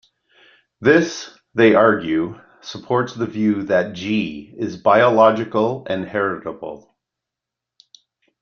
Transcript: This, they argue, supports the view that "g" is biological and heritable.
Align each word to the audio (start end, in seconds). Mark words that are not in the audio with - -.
This, 0.79 1.37
they 1.53 1.75
argue, 1.75 2.39
supports 2.61 3.13
the 3.13 3.27
view 3.27 3.61
that 3.65 3.93
"g" 3.93 4.51
is 4.57 4.75
biological 4.75 5.85
and 5.87 6.05
heritable. 6.07 6.95